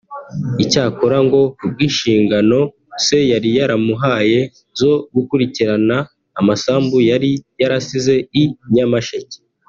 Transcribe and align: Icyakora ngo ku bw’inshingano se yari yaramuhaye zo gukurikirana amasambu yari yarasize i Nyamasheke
Icyakora 0.63 1.17
ngo 1.25 1.39
ku 1.57 1.65
bw’inshingano 1.71 2.59
se 3.05 3.17
yari 3.31 3.49
yaramuhaye 3.57 4.39
zo 4.79 4.93
gukurikirana 5.15 5.97
amasambu 6.39 6.97
yari 7.09 7.29
yarasize 7.61 8.15
i 8.41 8.43
Nyamasheke 8.75 9.37